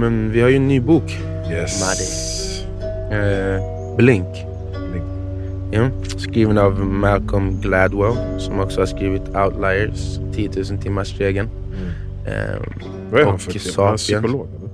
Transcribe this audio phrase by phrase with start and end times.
[0.00, 1.10] Men vi har ju en ny bok.
[1.50, 1.82] Yes.
[3.10, 4.26] Eh, Blink.
[4.90, 5.04] Blink.
[5.72, 11.48] Ja, skriven av Malcolm Gladwell som också har skrivit Outliers, 10 000 timmars regeln.
[12.26, 12.62] Eh,
[13.10, 13.76] Vad är han för typ?
[13.76, 14.48] Han är psykolog?
[14.48, 14.70] Eller?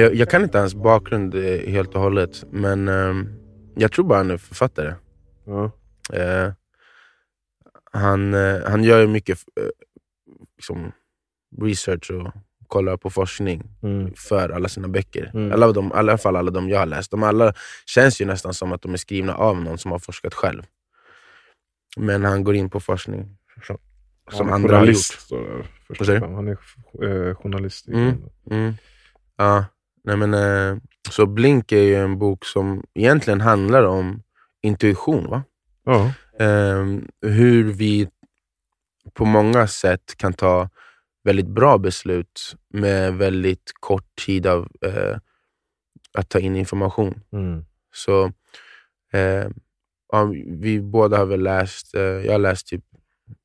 [0.00, 3.28] Jag, jag kan inte hans bakgrund eh, helt och hållet, men ehm,
[3.74, 4.94] jag tror bara han är författare.
[5.44, 5.70] Ja.
[6.12, 6.52] Eh,
[7.92, 9.66] han, eh, han gör ju mycket eh,
[10.56, 10.92] liksom,
[11.60, 12.32] research och
[12.72, 14.12] kollar på forskning Mm.
[14.16, 15.30] för alla sina böcker.
[15.34, 15.52] Mm.
[15.52, 17.10] Alla de, I alla fall alla de jag har läst.
[17.10, 17.52] De alla
[17.86, 20.62] känns ju nästan som att de är skrivna av någon som har forskat själv.
[21.96, 23.36] Men han går in på forskning
[23.66, 23.78] som,
[24.48, 24.96] han andra har gjort.
[25.98, 26.22] främst.
[26.24, 26.56] Han är
[27.28, 27.88] eh, journalist.
[27.88, 28.14] Mm.
[28.50, 28.74] Mm.
[29.36, 29.64] Ja,
[30.04, 30.76] nej men, eh,
[31.10, 34.22] så Blink är ju en bok som egentligen handlar om
[34.62, 35.30] intuition.
[35.30, 35.42] va?
[35.84, 36.12] Ja.
[36.44, 36.86] Eh,
[37.32, 38.08] hur vi
[39.14, 40.68] på många sätt kan ta
[41.24, 45.16] väldigt bra beslut med väldigt kort tid av eh,
[46.14, 47.20] att ta in information.
[47.32, 47.64] Mm.
[47.94, 48.32] Så
[49.12, 49.48] eh,
[50.12, 52.84] ja, Vi båda har väl läst, eh, jag har läst typ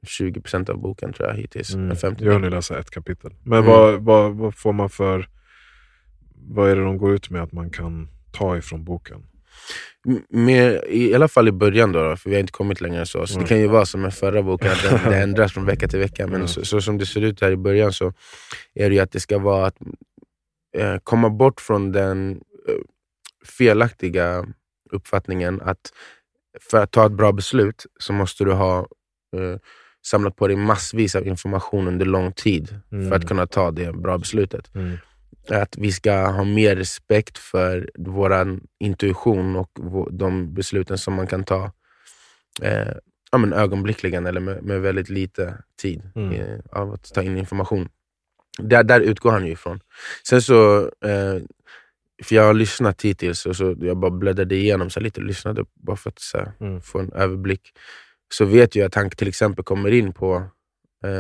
[0.08, 1.74] 20% av boken tror jag hittills.
[1.74, 1.88] Mm.
[1.88, 3.34] Men 50 Jag har nu läst ett kapitel.
[3.44, 3.72] Men Mm.
[3.72, 5.30] vad, vad, vad får man för...
[6.50, 9.26] Vad är det de går ut med att man kan ta ifrån boken?
[10.30, 13.28] Mer, I alla fall i början, då, för vi har inte kommit längre än så.
[13.28, 13.44] Så Mm.
[13.44, 16.00] Det kan ju vara som med förra boken, att den, det ändras från vecka till
[16.00, 16.28] vecka.
[16.28, 16.48] Men Mm.
[16.48, 18.14] så, så som det ser ut här i början så
[18.74, 19.76] är det ju att det ska vara att
[20.78, 22.32] eh, komma bort från den
[22.68, 22.74] eh,
[23.58, 24.46] felaktiga
[24.92, 25.94] uppfattningen att
[26.70, 28.80] för att ta ett bra beslut så måste du ha
[29.38, 29.60] eh,
[30.06, 33.10] samlat på dig massvis av information under lång tid Mm.
[33.10, 34.98] för att kunna ta det bra beslutet Mm.
[35.50, 39.72] Att vi ska ha mer respekt för vår intuition och
[40.12, 41.72] de besluten som man kan ta
[42.62, 42.94] eh,
[43.32, 46.32] ja, men ögonblickligen eller med, med väldigt lite tid Mm.
[46.34, 47.90] eh, av att ta in information.
[48.60, 49.80] Där, där utgår han ju ifrån.
[50.28, 51.38] Sen så, eh,
[52.24, 55.98] för jag har lyssnat hittills och så jag bara bläddrade igenom så lite, lyssnade bara
[55.98, 56.82] för att här, Mm.
[56.82, 57.62] få en överblick.
[58.34, 60.44] Så vet jag att han till exempel kommer in på,
[61.04, 61.12] eh,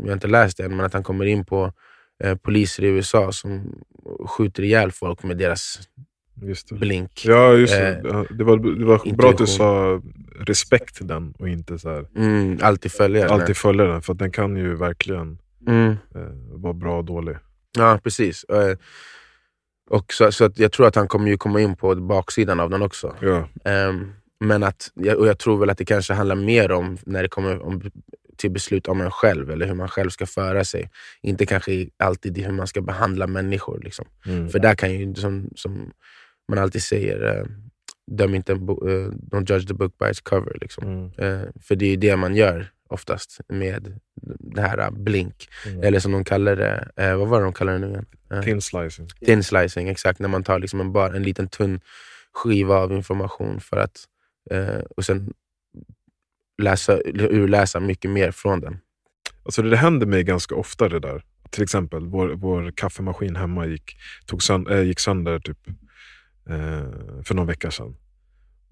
[0.00, 1.72] jag har inte läst det än, men att han kommer in på
[2.42, 3.82] poliser i USA som
[4.26, 5.78] skjuter ihjäl folk med deras
[6.70, 7.22] blink.
[7.24, 7.88] Ja, just det.
[7.88, 10.00] Eh, det var, det var bra att du sa
[10.40, 13.30] respekt till den och inte så här, Mm, alltid följa den.
[13.40, 14.02] alltid följa den.
[14.02, 15.90] För att den kan ju verkligen Mm.
[16.14, 16.20] eh,
[16.54, 17.36] vara bra och dålig.
[17.78, 18.44] Ja, precis.
[18.44, 18.76] Eh,
[19.90, 22.70] Och så, så att jag tror att han kommer ju komma in på baksidan av
[22.70, 23.14] den också.
[23.20, 23.48] Ja.
[23.64, 27.28] Ehm, men att, och jag tror väl att det kanske handlar mer om när det
[27.28, 27.82] kommer om,
[28.36, 30.90] till beslut om en själv, eller hur man själv ska föra sig.
[31.22, 33.80] Inte kanske alltid hur man ska behandla människor.
[33.84, 34.06] Liksom.
[34.26, 34.48] Mm.
[34.48, 35.92] För där kan ju, som, som
[36.48, 37.44] man alltid säger, eh,
[38.10, 40.56] döm inte en bo- eh, don't judge the book by its cover.
[40.60, 40.84] Liksom.
[40.84, 41.04] Mm.
[41.18, 43.98] Eh, för det är ju det man gör oftast med
[44.38, 45.48] det här blink.
[45.66, 45.82] Mm.
[45.82, 48.06] Eller som de kallar det, eh, vad var det de kallar det nu igen?
[48.32, 49.08] Eh, Thin slicing.
[49.26, 50.18] Thin slicing, exakt.
[50.18, 51.80] När man tar liksom en, bara en liten tunn
[52.32, 54.04] skiva av information för att
[54.50, 55.32] eh, och sen
[56.62, 58.78] läsa, urläsa mycket mer från den.
[59.42, 61.22] Alltså det, det händer mig ganska ofta det där.
[61.50, 63.96] Till exempel vår, vår kaffemaskin hemma gick,
[64.26, 65.58] tog sönd, äh, gick sönder typ,
[66.48, 67.96] eh, för någon vecka sedan.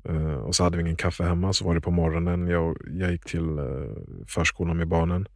[0.08, 2.48] Eh, och så hade vi ingen kaffe hemma, så var det på morgonen.
[2.48, 3.64] Jag, jag gick till eh,
[4.28, 5.28] förskolan med barnen.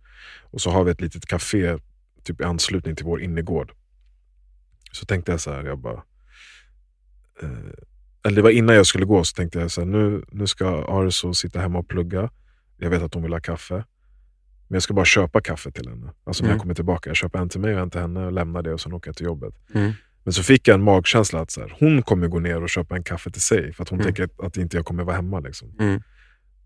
[0.50, 1.78] Och så har vi ett litet café
[2.22, 3.72] typ i anslutning till vår innergård.
[4.92, 6.02] Så tänkte jag så här, jag bara...
[7.42, 7.72] Eh,
[8.24, 10.84] eller det var innan jag skulle gå, så tänkte jag så här, nu, nu ska
[10.88, 12.30] Arso sitta hemma och plugga.
[12.76, 13.74] Jag vet att hon vill ha kaffe.
[14.68, 16.12] Men jag ska bara köpa kaffe till henne.
[16.24, 16.54] Alltså när Mm.
[16.56, 17.10] jag kommer tillbaka.
[17.10, 19.08] Jag köper en till mig och en till henne och lämnar det och sen åker
[19.08, 19.54] jag till jobbet.
[19.74, 19.92] Mm.
[20.24, 22.96] Men så fick jag en magkänsla att så här, hon kommer gå ner och köpa
[22.96, 23.72] en kaffe till sig.
[23.72, 24.14] För att hon Mm.
[24.14, 25.40] tänker att, inte jag kommer vara hemma.
[25.40, 25.72] Liksom.
[25.80, 26.02] Mm.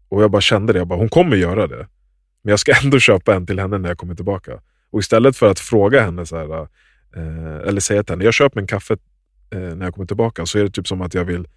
[0.08, 0.78] Och jag bara kände det.
[0.78, 1.86] Jag bara, hon kommer göra det.
[2.42, 4.60] Men jag ska ändå köpa en till henne när jag kommer tillbaka.
[4.90, 6.60] Och istället för att fråga henne, så här,
[7.16, 8.96] eh, eller säga till henne, jag köper en kaffe
[9.58, 10.46] när jag kommer tillbaka.
[10.46, 11.48] Så är det typ som att jag vill,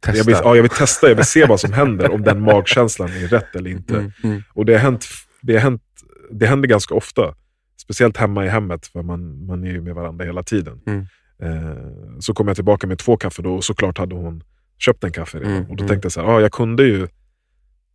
[0.00, 0.18] Testa.
[0.18, 2.10] jag vill, ja, jag vill testa, jag vill se vad som händer.
[2.10, 3.94] Om den magkänslan är rätt eller inte.
[3.94, 4.12] Mm.
[4.24, 4.42] Mm.
[4.54, 5.06] Och det har hänt,
[5.40, 5.82] det har hänt,
[6.30, 7.34] det händer ganska ofta.
[7.82, 10.80] Speciellt hemma i hemmet, för man, man är ju med varandra hela tiden.
[10.86, 11.06] Mm.
[11.42, 11.76] Eh,
[12.20, 14.42] så kom jag tillbaka med två kaffe då och såklart hade hon
[14.78, 15.52] köpt en kaffe redan.
[15.52, 15.88] Mm, Och då mm.
[15.88, 17.08] tänkte jag så här, ah, jag kunde ju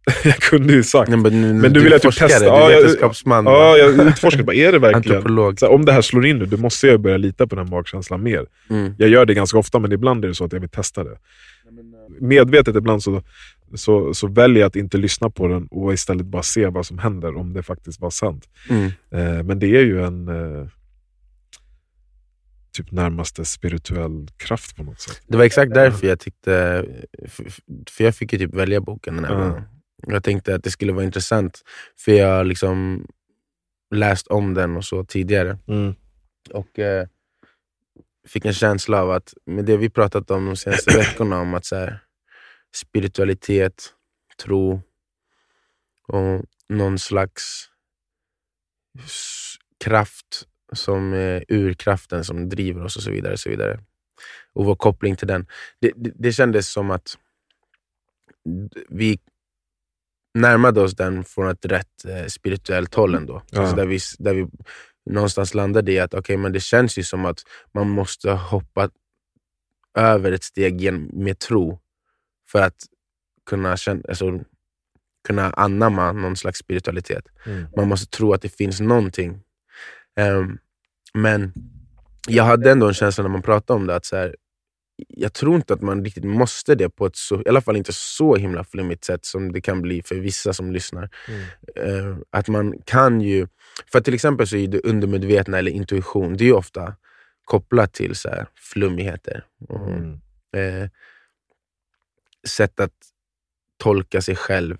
[0.24, 1.10] jag kunde ju sagt.
[1.10, 2.46] Nej, men, Men du vill är att jag forskare, testar.
[2.46, 3.46] Du Ja, är jag- vetenskapsman.
[3.46, 5.38] Ja, jag utforskade bara, är det verkligen...
[5.38, 8.24] Här, om det här slår in nu, då måste jag börja lita på den magkänslan
[8.24, 8.46] mer.
[8.70, 8.94] Mm.
[8.98, 11.18] Jag gör det ganska ofta, men ibland är det så att jag vill testa det.
[12.20, 13.22] Medvetet ibland så,
[13.76, 16.98] så, så väljer jag att inte lyssna på den och istället bara se vad som
[16.98, 18.50] händer, om det faktiskt var sant.
[18.70, 18.86] Mm.
[19.12, 20.68] Eh, men det är ju en eh,
[22.74, 25.22] typ närmaste spirituell kraft på något sätt.
[25.28, 26.86] Det var exakt därför jag tyckte,
[27.90, 29.40] för- jag fick ju typ välja boken den här Ja.
[29.40, 29.64] gången.
[30.08, 31.62] Jag tänkte att det skulle vara intressant,
[31.98, 33.08] för jag har liksom
[33.96, 35.58] läst om den och så tidigare.
[36.52, 37.08] Och eh,
[38.28, 41.66] fick en känsla av att, med det vi pratat om de senaste veckorna, om att
[41.66, 42.04] så här,
[42.76, 43.94] spiritualitet,
[44.44, 44.82] tro
[46.08, 47.70] och någon slags
[49.84, 53.34] kraft som är urkraften som driver oss och så vidare.
[53.34, 53.80] Och, så vidare.
[54.54, 55.48] och vår koppling till den.
[55.82, 57.18] Det, det, det kändes som att
[58.90, 59.20] vi
[60.42, 63.42] närmade oss den från ett rätt eh, spirituellt håll ändå.
[63.50, 63.62] Ja.
[63.62, 64.48] Alltså där, vi, där vi
[65.10, 67.40] någonstans landade i att okay, men det känns ju som att
[67.74, 68.90] man måste hoppa
[69.98, 71.80] över ett steg med tro
[72.52, 72.76] för att
[73.50, 74.40] kunna, känna, alltså,
[75.28, 77.26] kunna anamma någon slags spiritualitet.
[77.46, 77.68] Mm.
[77.76, 79.42] Man måste tro att det finns någonting.
[80.20, 80.58] Ehm,
[81.14, 81.54] men
[82.28, 84.36] jag hade ändå en känsla när man pratade om det att så här,
[85.08, 87.94] jag tror inte att man riktigt måste det på ett så, i alla fall inte
[87.94, 91.10] så himla flummigt sätt som det kan bli för vissa som lyssnar.
[91.28, 92.10] Mm.
[92.12, 93.48] Eh, att man kan ju,
[93.92, 96.96] för till exempel så är det undermedvetna eller intuition, det är ju ofta
[97.46, 99.46] kopplat till så här flummigheter.
[99.70, 100.20] Och, Mm.
[100.56, 100.90] eh,
[102.48, 102.94] sätt att
[103.78, 104.78] tolka sig själv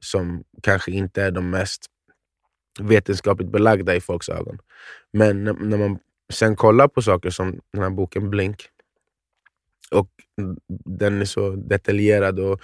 [0.00, 1.86] som kanske inte är de mest
[2.80, 4.58] vetenskapligt belagda i folks ögon.
[5.12, 5.98] Men när, när man
[6.32, 8.68] sen kollar på saker som den här boken Blink,
[9.94, 10.08] och
[10.84, 12.60] den är så detaljerad och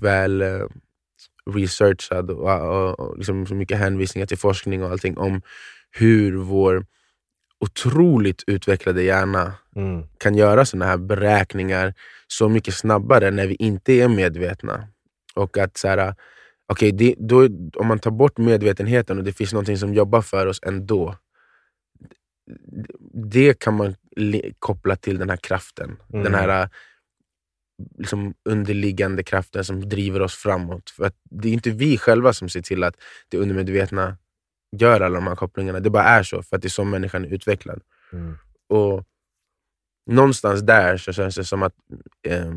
[0.00, 0.66] väl eh,
[1.50, 5.42] researchad och, och, och liksom så mycket hänvisningar till forskning och allting om
[5.90, 6.86] hur vår
[7.60, 10.02] otroligt utvecklade hjärna Mm.
[10.18, 11.94] kan göra såna här beräkningar
[12.26, 14.88] så mycket snabbare när vi inte är medvetna.
[15.34, 16.14] Och att så här,
[16.72, 17.44] okay, det, då,
[17.76, 21.14] om man tar bort medvetenheten och det finns någonting som jobbar för oss ändå,
[23.14, 25.96] det kan man li- koppla till den här kraften.
[26.12, 26.24] Mm.
[26.24, 26.68] Den här äh,
[27.98, 30.90] liksom underliggande kraften som driver oss framåt.
[30.90, 32.96] För att det är inte vi själva som ser till att
[33.28, 34.16] det undermedvetna
[34.76, 35.80] gör alla de här kopplingarna.
[35.80, 37.82] Det bara är så, för att det är så människan är utvecklad.
[38.12, 38.38] Mm.
[38.68, 39.04] Och
[40.10, 41.74] någonstans där så känns det som att
[42.26, 42.54] eh,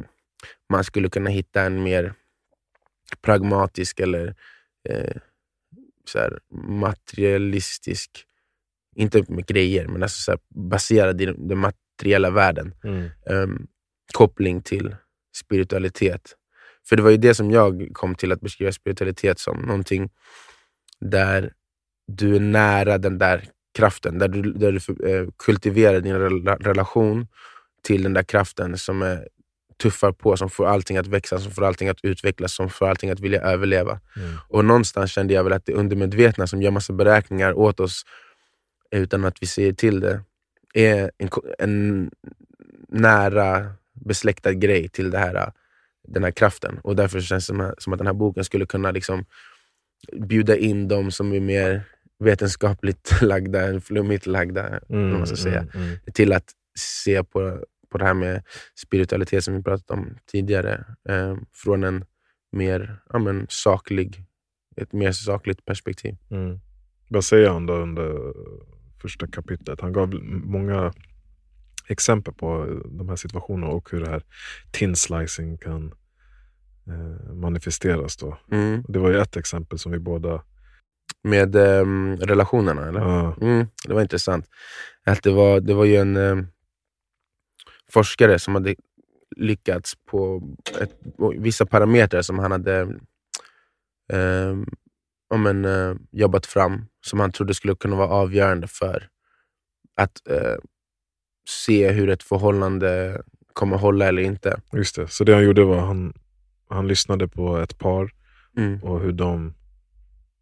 [0.70, 2.14] man skulle kunna hitta en mer
[3.22, 4.36] pragmatisk eller
[4.90, 5.16] eh,
[6.06, 8.26] så här, materialistisk,
[8.96, 10.40] inte med grejer, men alltså så här,
[10.70, 13.10] baserad i den materiella världen, Mm.
[13.30, 13.68] ehm,
[14.14, 14.96] koppling till
[15.38, 16.36] spiritualitet.
[16.90, 20.10] För det var ju det som jag kom till att beskriva spiritualitet som, någonting
[21.00, 21.54] där
[22.08, 23.46] du är nära den där
[23.78, 27.28] kraften, där du, där du eh, kultiverar din rela- relation
[27.84, 29.28] till den där kraften som är,
[29.84, 33.10] tuffar på, som får allting att växa, som får allting att utvecklas, som får allting
[33.10, 34.00] att vilja överleva.
[34.16, 34.38] Mm.
[34.50, 38.04] Och någonstans kände jag väl att det undermedvetna som gör massa beräkningar åt oss
[38.92, 40.22] utan att vi ser till det,
[40.74, 41.30] är en,
[41.60, 42.12] en
[42.90, 45.52] nära besläktad grej till det här,
[46.08, 46.80] den här kraften.
[46.84, 49.26] Och därför känns det som, som att den här boken skulle kunna liksom
[50.14, 51.84] bjuda in de som är mer
[52.20, 55.10] vetenskapligt lagda än flummigt lagda Mm.
[55.12, 55.86] man ska säga, Mm.
[55.88, 55.98] Mm.
[56.14, 58.44] till att se på, på det här med
[58.76, 62.06] spiritualitet som vi pratat om tidigare eh, från en
[62.52, 64.24] mer ja, men, saklig,
[64.76, 66.16] ett mer sakligt perspektiv.
[66.32, 66.60] Mm.
[67.08, 68.34] Vad säger han då under
[69.02, 69.82] första kapitlet?
[69.82, 70.14] Han gav
[70.46, 70.94] många
[71.88, 74.24] exempel på de här situationerna och hur det här
[74.72, 75.94] tin slicing kan
[76.88, 78.18] eh, manifesteras.
[78.18, 78.38] Då.
[78.52, 78.84] Mm.
[78.88, 80.44] Det var ju ett exempel som vi båda...
[81.24, 81.86] Med eh,
[82.18, 83.00] relationerna, eller?
[83.00, 84.46] Ja, Mm, det var intressant.
[85.06, 86.38] Att det, var, det var ju en eh,
[87.92, 88.76] forskare som hade
[89.36, 90.42] lyckats på
[90.82, 92.82] ett, på vissa parametrar som han hade
[94.14, 94.56] eh,
[95.30, 99.08] ja, men, eh, jobbat fram, som han trodde skulle kunna vara avgörande för
[99.96, 100.56] att eh,
[101.50, 103.22] se hur ett förhållande
[103.54, 104.62] kommer hålla eller inte.
[104.74, 105.08] just det.
[105.08, 106.14] Så det han gjorde var han,
[106.70, 108.12] han lyssnade på ett par
[108.58, 108.84] Mm.
[108.84, 109.54] och hur de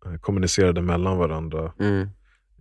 [0.06, 2.10] eh, kommunicerade mellan varandra Mm.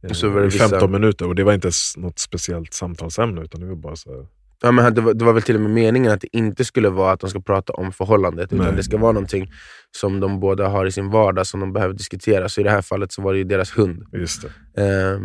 [0.03, 1.27] eh, Och så var det i vissa- 15 minuter.
[1.27, 4.27] Och det var inte något speciellt samtalsämne utan det var bara så här,
[4.63, 6.89] Ja, men det, var, det var väl till och med meningen att det inte skulle
[6.89, 8.77] vara att de ska prata om förhållandet, utan Nej.
[8.77, 9.53] det ska vara någonting
[9.97, 12.49] som de båda har i sin vardag som de behöver diskutera.
[12.49, 14.07] Så i det här fallet så var det ju deras hund.
[14.13, 14.45] just.
[14.45, 15.21] Eh,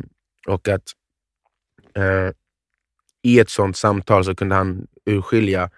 [0.47, 0.83] och att
[1.95, 2.31] eh,
[3.23, 5.69] i ett sånt samtal så kunde han urskilja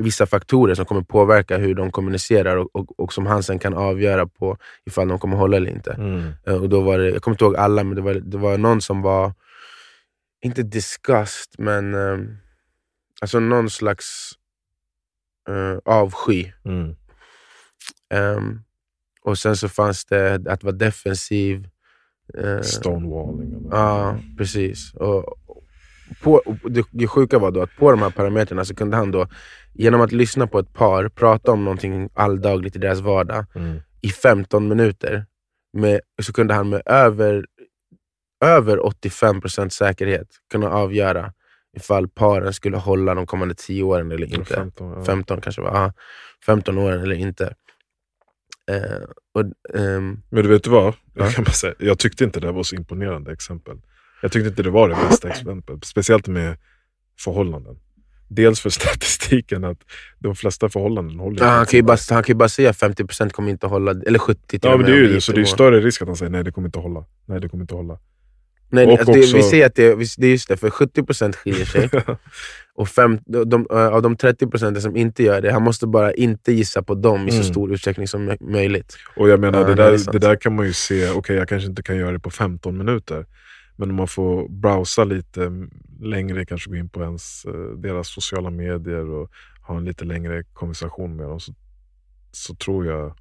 [0.00, 3.74] vissa faktorer som kommer påverka hur de kommunicerar och, och, och som han sen kan
[3.74, 4.56] avgöra på
[4.86, 5.92] ifall de kommer hålla eller inte.
[5.92, 6.28] Mm.
[6.46, 8.58] Eh, Och då var det, jag kommer inte ihåg alla, men det var, det var
[8.58, 9.32] någon som var,
[10.44, 12.18] inte disgust, men eh,
[13.20, 14.32] alltså någon slags
[15.48, 16.52] eh, avsky.
[16.64, 16.94] Mm.
[18.14, 18.60] Ehm,
[19.22, 21.68] och sen så fanns det att vara defensiv.
[22.38, 23.68] eh, Stonewalling.
[23.70, 24.94] Ja, precis.
[24.94, 25.34] Och
[26.22, 26.42] på,
[26.90, 29.28] det sjuka var då att på de här parametrarna så kunde han då,
[29.74, 33.80] genom att lyssna på ett par, prata om någonting alldagligt i deras vardag Mm.
[34.00, 35.26] i 15 minuter,
[35.72, 37.46] med, så kunde han med över,
[38.44, 41.32] över 85% säkerhet kunna avgöra
[41.76, 44.54] ifall paren skulle hålla de kommande 10 åren eller inte.
[44.54, 45.04] 15, ja.
[45.04, 45.92] 15 kanske var, aha,
[46.46, 47.54] 15 åren eller inte.
[48.70, 49.02] Eh,
[49.34, 50.94] och, ehm, Men du vet du vad?
[51.14, 51.24] Ja.
[51.24, 53.76] Jag, kan bara säga, jag tyckte inte det var så imponerande exempel.
[54.22, 55.84] Jag tyckte inte det var det bästa exemplet.
[55.84, 56.56] Speciellt med
[57.20, 57.76] förhållanden.
[58.28, 59.78] Dels för statistiken att
[60.18, 63.30] de flesta förhållanden håller ja, han, kan ju bara, han kan ju bara säga 50%
[63.30, 65.44] kommer inte hålla, eller 70 till Ja men det är ju det, så det är
[65.44, 67.04] större risk att han säger nej det kommer inte att hålla.
[67.26, 67.98] Nej det kommer inte att hålla.
[68.70, 71.32] Nej, Och alltså det, vi också- ser att det, det är just det, för 70%
[71.36, 71.90] skiljer sig.
[72.74, 76.52] och fem, de, eh, av de 30% som inte gör det, han måste bara inte
[76.52, 77.48] gissa på dem i så Mm.
[77.48, 78.96] stor utsträckning som mö- möjligt.
[79.16, 80.12] Och jag menar, Ja, det, det är där, sant.
[80.12, 82.78] det där kan man ju se, okej jag kanske inte kan göra det på 15
[82.78, 83.26] minuter.
[83.76, 85.52] Men om man får browsa lite
[86.00, 89.30] längre, kanske gå in på ens, eh, deras sociala medier och
[89.62, 91.52] ha en lite längre konversation med dem, så,
[92.32, 93.14] så tror jag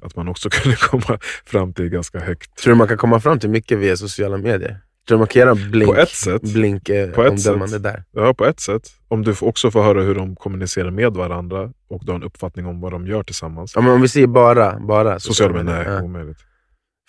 [0.00, 2.56] att man också kunde komma fram till ganska högt.
[2.56, 4.80] Tror du man kan komma fram till mycket via sociala medier?
[5.08, 6.42] Tror du man kan göra blink, På ett sätt.
[6.42, 7.82] blink eh, På ett sätt.
[7.82, 8.04] där?
[8.12, 8.82] Ja, på ett sätt.
[9.08, 12.66] Om du också får höra hur de kommunicerar med varandra och du har en uppfattning
[12.66, 13.72] om vad de gör tillsammans.
[13.74, 16.02] Ja, men om vi säger bara, bara Sociala medier, nej, ja.
[16.02, 16.38] omöjligt.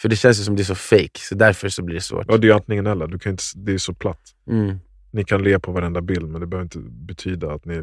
[0.02, 2.26] För det känns ju som det är så fake, så därför så blir det svårt.
[2.28, 3.08] Ja, det är antingen eller.
[3.08, 4.22] Du kan inte, det är så platt.
[4.50, 4.80] Mm.
[5.12, 7.82] Ni kan le på varenda bild, men det behöver inte betyda att ni,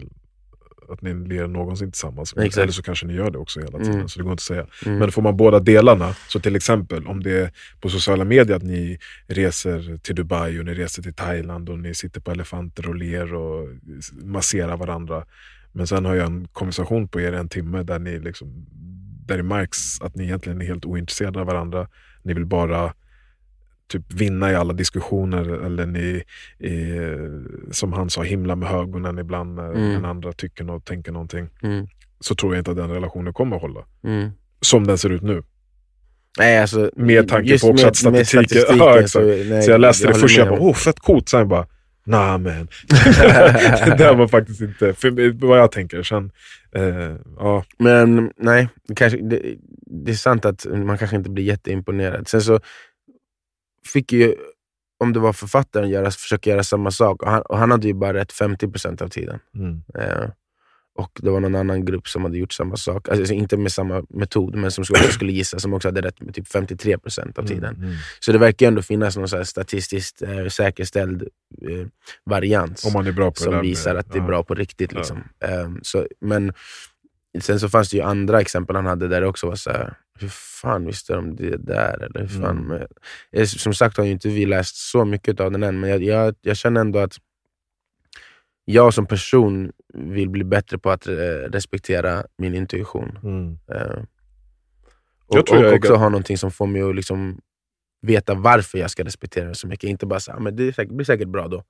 [0.91, 2.35] att ni ler någonsin tillsammans.
[2.37, 2.57] Exakt.
[2.57, 4.09] Eller så kanske ni gör det också hela tiden, Mm.
[4.09, 4.67] så det går inte att säga.
[4.87, 4.99] Mm.
[4.99, 8.63] Men får man båda delarna, så till exempel om det är på sociala medier att
[8.63, 12.95] ni reser till Dubai och ni reser till Thailand och ni sitter på elefanter och
[12.95, 13.69] ler och
[14.23, 15.25] masserar varandra.
[15.73, 18.67] Men sen har jag en konversation på er en timme där ni liksom,
[19.27, 21.89] där det märks att ni egentligen är helt ointresserade av varandra.
[22.23, 22.95] Ni vill bara
[23.91, 26.23] typ vinna i alla diskussioner eller ni,
[26.59, 29.93] eh, som han sa, himla med ögonen ibland när Mm.
[29.93, 31.49] den andra tycker något, tänker någonting.
[31.63, 31.87] Mm.
[32.21, 33.81] Så tror jag inte att den relationen kommer att hålla.
[34.05, 34.31] Mm.
[34.61, 35.43] Som den ser ut nu.
[36.39, 38.79] Nej, alltså, Med tanke på också med- att statistiken...
[38.79, 41.29] Ja, så, nej, så jag läste det först och jag bara, om- oh fett coolt.
[41.29, 41.67] Sen bara,
[42.07, 42.69] nah men.
[43.87, 46.03] det där var faktiskt inte, för vad jag tänker.
[46.03, 46.31] Sen,
[46.75, 49.43] eh, ja, Men nej, kanske, det,
[49.87, 52.29] det är sant att man kanske inte blir jätteimponerad.
[52.29, 52.61] Sen så
[53.87, 54.35] fick ju,
[54.99, 57.23] om det var författaren, göra, försöka göra samma sak.
[57.23, 59.39] Och han, och han hade ju bara rätt 50% av tiden.
[59.55, 60.31] mm, Eh,
[61.01, 63.09] och det var någon annan grupp som hade gjort samma sak.
[63.09, 66.35] Alltså inte med samma metod, men som skulle, skulle gissa, som också hade rätt med
[66.35, 67.75] typ 53% av tiden.
[67.75, 67.97] mm, mm.
[68.21, 71.87] Så det verkar ändå finnas någon så statistiskt eh, säkerställd eh,
[73.41, 74.27] det som visar att det är ja.
[74.27, 74.93] bra på riktigt.
[74.93, 74.99] Ja.
[74.99, 75.25] Liksom.
[75.45, 76.53] Ehm, så, men
[77.41, 79.95] sen så fanns det ju andra exempel han hade där det också var så här,
[80.21, 82.03] hur fan visste de det där?
[82.03, 82.87] Eller hur fan, Mm.
[83.33, 86.03] eh, som sagt har ju inte vi läst så mycket av den än, men jag,
[86.03, 87.17] jag, jag känner ändå att
[88.65, 91.13] jag som person vill bli bättre på att eh,
[91.53, 93.19] respektera min intuition.
[93.23, 93.59] Mm.
[93.73, 94.05] Eh,
[95.29, 97.41] Jag och tror och jag är också ha någonting som får mig att liksom
[98.03, 99.91] veta varför jag ska respektera den så mycket.
[99.91, 101.65] Inte bara säga men det är blir säkert bra då.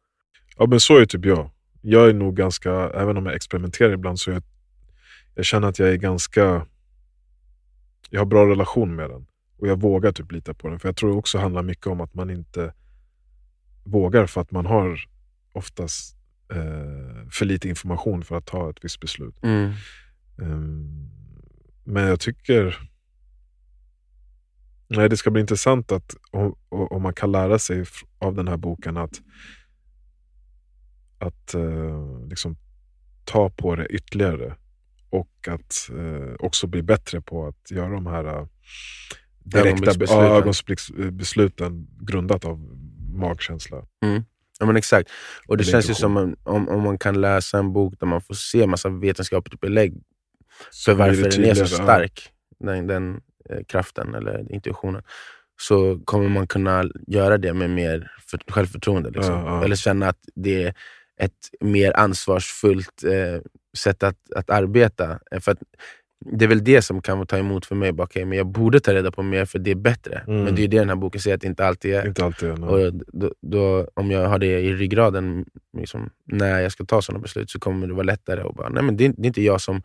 [0.56, 1.50] Ja men så är typ jag.
[1.82, 4.42] Jag är nog ganska, även om jag experimenterar ibland, så jag,
[5.40, 6.66] jag känner att jag är ganska...
[8.10, 9.26] Jag har bra relation med den.
[9.56, 10.78] Och jag vågar typ lita på den.
[10.78, 12.74] För jag tror också det handlar mycket om att man inte
[13.84, 15.00] vågar för att man har
[15.52, 16.16] oftast
[16.52, 19.34] eh, för lite information för att ta ett visst beslut.
[19.42, 19.72] Mm.
[20.42, 21.10] Ehm,
[21.84, 22.90] men jag tycker...
[24.88, 27.84] Nej, det ska bli intressant att om, om man kan lära sig
[28.18, 29.20] av den här boken att,
[31.18, 32.56] att eh, liksom
[33.24, 34.56] ta på det ytterligare.
[35.10, 38.46] Och att eh, också bli bättre på att göra de här eh,
[39.44, 40.26] direkta Ögonblicksbesluten.
[40.26, 42.58] ögonblicksbesluten grundat av
[43.14, 43.86] magkänsla.
[44.60, 45.10] Ja men exakt.
[45.46, 48.06] Och det Eller känns ju som om, om, om man kan läsa en bok där
[48.06, 49.94] man får se massa vetenskapligt belägg
[50.84, 55.02] för varför det den är så stark, den, den eh, kraften eller intuitionen,
[55.60, 59.10] så kommer man kunna göra det med mer för, självförtroende.
[59.10, 59.34] Liksom.
[59.34, 59.64] Ja, ja.
[59.64, 60.74] Eller känna att det är
[61.16, 63.40] ett mer ansvarsfullt eh,
[63.76, 65.18] sätt att, att arbeta.
[65.30, 65.58] Eh, För att
[66.38, 67.92] det är väl det som kan ta emot för mig.
[67.92, 70.24] Bara, okay, men jag borde ta reda på mer för det är bättre.
[70.26, 70.44] Mm.
[70.44, 72.06] Men det är det den här boken säger att det inte alltid är.
[72.06, 72.50] Inte alltid.
[72.50, 75.44] Och då, då, om jag har det i ryggraden
[75.78, 78.82] liksom, när jag ska ta sådana beslut så kommer det vara lättare att bara, nej
[78.82, 79.82] men det, är- det är inte jag som...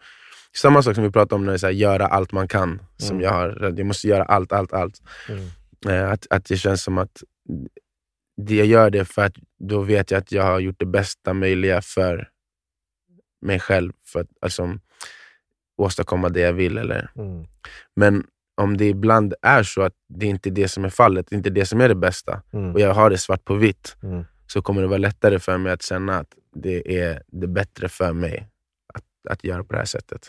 [0.55, 2.81] Samma sak som vi pratade om när det är här, göra allt man kan.
[2.97, 3.23] Som Mm.
[3.23, 5.01] jag har, jag måste göra allt, allt, allt.
[5.29, 5.45] Mm.
[6.03, 7.23] Eh, att, att det känns som att
[8.41, 11.33] det jag gör det för att då vet jag att jag har gjort det bästa
[11.33, 12.27] möjliga för
[13.45, 13.91] mig själv.
[14.05, 14.77] För att alltså,
[15.77, 16.77] åstadkomma det jag vill.
[16.77, 17.09] Eller.
[17.15, 17.45] Mm.
[17.95, 18.23] Men
[18.57, 21.37] om det ibland är så att det inte är det som är fallet, det är
[21.37, 22.73] inte det som är det bästa, Mm.
[22.73, 24.23] och jag har det svart på vitt, Mm.
[24.47, 28.13] så kommer det vara lättare för mig att känna att det är det bättre för
[28.13, 28.47] mig
[28.93, 30.27] att, att göra på det här sättet.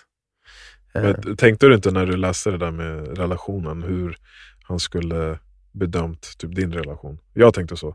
[0.94, 4.16] Eh, Men tänkte du inte när du läste det där med relationen, hur
[4.62, 5.38] han skulle
[5.72, 7.18] bedömt typ din relation?
[7.34, 7.94] Jag tänkte så.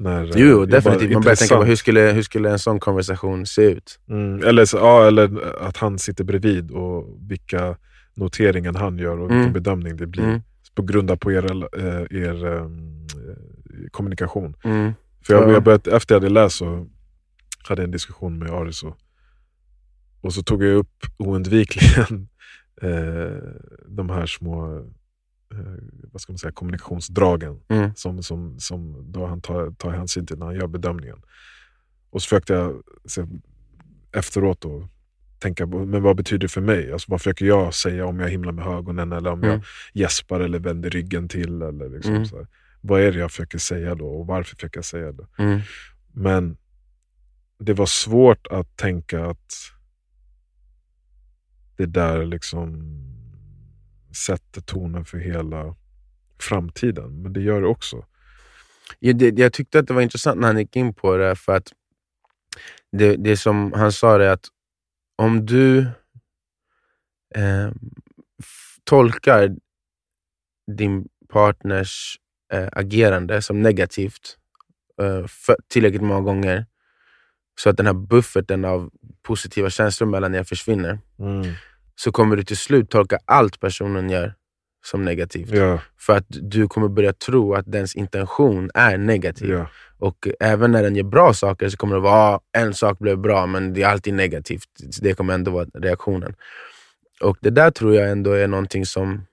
[0.00, 1.12] När, eh, Jo, jag definitivt.
[1.12, 4.00] Man börjar tänka på hur skulle, hur skulle en sån konversation se ut?
[4.08, 7.76] Mm, eller, så, ja, eller att han sitter bredvid och vilka
[8.14, 9.52] noteringar han gör och vilken Mm.
[9.52, 10.24] bedömning det blir.
[10.24, 10.40] Mm.
[10.74, 11.44] På grund av på er,
[11.78, 14.56] eh, er ehm, eh, kommunikation.
[14.64, 14.92] Mm.
[15.26, 15.52] För jag, Ja.
[15.52, 16.86] jag började, efter jag hade läst så
[17.68, 18.96] hade jag en diskussion med Aris och,
[20.20, 22.28] och så tog jag upp oundvikligen
[22.82, 23.42] eh,
[23.86, 24.82] de här små eh,
[26.12, 27.94] vad ska man säga, kommunikationsdragen Mm.
[27.94, 31.22] som, som, som då han tar, tar hänsyn till när han gör bedömningen.
[32.10, 33.28] Och så försökte jag så,
[34.12, 34.88] efteråt då,
[35.38, 36.92] tänka men vad betyder det för mig?
[36.92, 39.50] Alltså, vad försöker jag säga om jag himlar med ögonen eller om Mm.
[39.50, 39.62] jag
[39.92, 41.62] gäspar eller vänder ryggen till?
[41.62, 42.26] Eller liksom, Mm.
[42.26, 42.46] så här.
[42.80, 45.26] Vad är det jag försöker säga då och varför försöker jag säga det?
[45.38, 45.60] Mm.
[46.12, 46.56] Men
[47.58, 49.52] det var svårt att tänka att
[51.76, 52.74] det där liksom
[54.16, 55.76] sätter tonen för hela
[56.40, 57.22] framtiden.
[57.22, 58.04] Men det gör det också.
[58.98, 61.56] Ja, det, jag tyckte att det var intressant när han gick in på det, för
[61.56, 61.72] att
[62.92, 64.46] det, det som han sa är att
[65.16, 65.78] om du
[67.34, 67.70] eh,
[68.84, 69.56] tolkar
[70.76, 72.16] din partners
[72.52, 74.38] eh, agerande som negativt
[75.02, 76.66] eh, för, tillräckligt många gånger,
[77.60, 78.90] så att den här bufferten av
[79.22, 80.98] positiva känslor mellan er försvinner,
[81.98, 84.34] så kommer du till slut tolka allt personen gör
[84.84, 85.50] som negativt.
[85.50, 89.50] Ja, För att du kommer börja tro att dens intention är negativ.
[89.50, 89.66] ja,
[89.98, 93.18] Och även när den gör bra saker så kommer det vara "Ah, en sak blev
[93.18, 94.68] bra, men det är alltid negativt.
[95.02, 96.34] Det kommer ändå vara reaktionen.
[97.20, 99.26] Och det där tror jag ändå är någonting som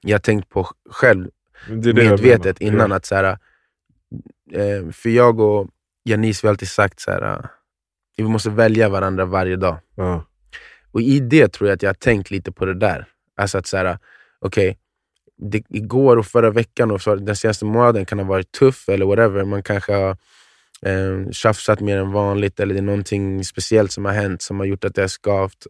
[0.00, 1.30] jag tänkt på själv
[1.68, 2.92] det det medvetet innan.
[2.92, 3.38] att så här,
[4.52, 5.68] eh, För jag och
[6.04, 7.40] Janice vi har alltid sagt så här, eh,
[8.16, 9.76] vi måste välja varandra varje dag.
[9.94, 10.24] Ja,
[10.94, 13.06] och i det tror jag att jag har tänkt lite på det där.
[13.36, 13.98] Alltså att så här,
[14.40, 14.74] okay,
[15.36, 19.06] det, igår och förra veckan och för, den senaste månaden kan ha varit tuff eller
[19.06, 19.44] whatever.
[19.44, 20.16] Man kanske har
[20.86, 24.66] eh, tjafsat mer än vanligt eller det är någonting speciellt som har hänt som har
[24.66, 25.66] gjort att det har skavt.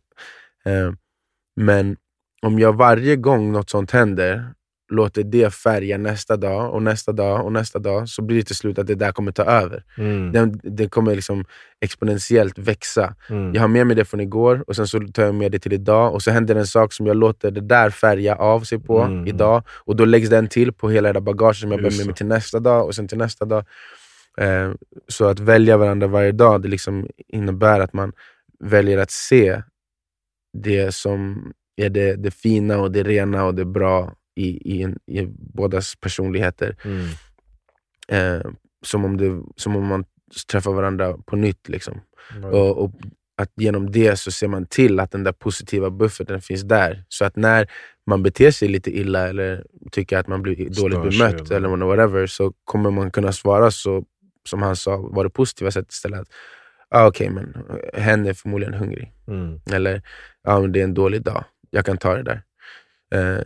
[0.64, 0.92] Eh,
[1.56, 1.96] men
[2.42, 4.54] om jag varje gång något sånt händer
[4.94, 8.57] låter det färga nästa dag och nästa dag och nästa dag så blir det till
[8.57, 9.85] slut att det där kommer ta över.
[9.98, 11.44] mm, Den, det kommer liksom
[11.80, 13.14] exponentiellt växa.
[13.28, 15.59] mm, Jag har med mig det från igår och sen så tar jag med det
[15.59, 18.78] till idag och så händer en sak som jag låter det där färga av sig
[18.78, 19.26] på Mm.
[19.26, 22.07] idag och då läggs den till på hela det bagaget som jag bär med mig
[22.07, 22.14] det.
[22.14, 23.64] till nästa dag och sen till nästa dag.
[24.38, 24.72] Eh,
[25.09, 28.12] så att välja varandra varje dag det liksom innebär att man
[28.61, 29.62] väljer att se
[30.62, 34.98] det som är det, det fina och det rena och det bra i, i, en,
[35.06, 36.76] i bådas personligheter.
[36.84, 37.06] mm.
[38.08, 38.46] Eh,
[38.82, 40.04] som, om det, som om man
[40.50, 41.68] träffar varandra på nytt.
[41.68, 42.00] Liksom.
[42.42, 42.48] Ja.
[42.48, 42.92] Och, och
[43.36, 47.04] att genom det så ser man till att den där positiva bufferten finns där.
[47.08, 47.70] Så att när
[48.06, 51.74] man beter sig lite illa eller tycker att man blir dåligt Stör sig bemött eller-
[51.74, 54.04] eller whatever, så kommer man kunna svara så,
[54.48, 56.20] som han sa, var det positiva sättet istället.
[56.20, 56.28] Att,
[56.90, 59.12] ah, Okej, men hen är förmodligen hungrig.
[59.28, 59.60] Mm.
[59.72, 60.02] Eller
[60.44, 62.42] ah, men det är en dålig dag, jag kan ta det där.
[63.14, 63.42] Eh,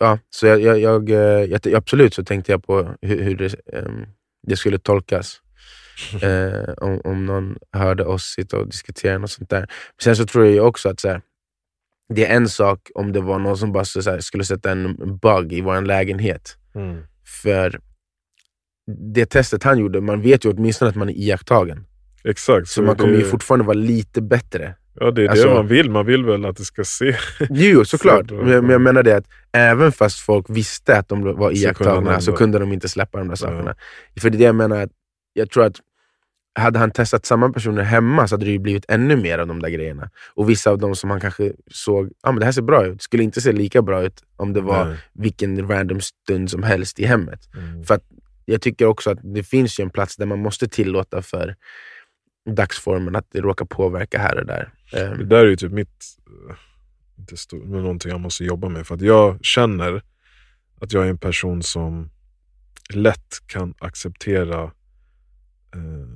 [0.00, 4.06] ja, så jag, jag, jag, eh, absolut så tänkte jag på hur, hur det, ehm,
[4.46, 5.40] det skulle tolkas.
[6.22, 9.68] Eh, om, om någon hörde oss sitta och diskutera något sånt där.
[10.02, 11.20] Sen så tror jag också att så här,
[12.14, 14.70] det är en sak om det var någon som bara så, så här, skulle sätta
[14.70, 16.56] en bug i vår lägenhet.
[16.74, 17.02] Mm.
[17.42, 17.80] För
[19.12, 21.86] det testet han gjorde, man vet ju åtminstone att man är iakttagen.
[22.24, 22.68] Exakt.
[22.68, 24.74] Så man kommer ju fortfarande vara lite bättre.
[25.00, 25.90] Ja, det är alltså- det man vill.
[25.90, 27.16] Man vill väl att det ska se...
[27.50, 28.28] Jo, såklart.
[28.28, 31.50] Så- Men jag, men jag menar det att även fast folk visste att de var
[31.50, 33.74] iakttagna så kunde de inte släppa de där sakerna.
[34.20, 34.90] För det är det jag menar, att
[35.32, 35.76] jag tror att
[36.58, 39.62] hade han testat samma personer hemma så hade det ju blivit ännu mer av de
[39.62, 40.10] där grejerna.
[40.34, 43.02] Och vissa av dem som han kanske såg, ah, men det här ser bra ut,
[43.02, 44.96] skulle inte se lika bra ut om det var Nej.
[45.12, 47.40] vilken random stund som helst i hemmet.
[47.56, 47.84] Mm.
[47.84, 48.00] För
[48.44, 51.54] jag tycker också att det finns ju en plats där man måste tillåta för
[52.50, 54.72] dagsformen att det råkar påverka här och där.
[54.92, 56.04] Ehm, Det där är ju typ mitt...
[56.50, 56.56] eh,
[57.18, 58.86] Inte stor, men någonting jag måste jobba med.
[58.86, 60.02] För att jag känner
[60.80, 62.10] att jag är en person som
[62.94, 64.62] lätt kan acceptera
[65.74, 66.08] eh,